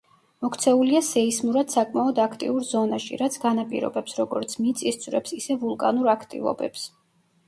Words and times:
მოქცეულია 0.43 0.99
სეისმურად 1.07 1.73
საკმაოდ 1.73 2.21
აქტიურ 2.23 2.65
ზონაში, 2.69 3.19
რაც 3.19 3.37
განაპირობებს 3.43 4.15
როგორც 4.21 4.55
მიწისძვრებს, 4.63 5.35
ისე 5.41 5.59
ვულკანურ 5.65 6.11
აქტივობებს. 6.15 6.87